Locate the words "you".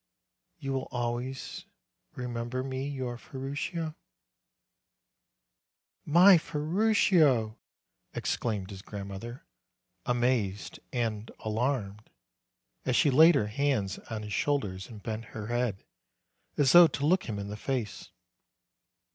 0.57-0.73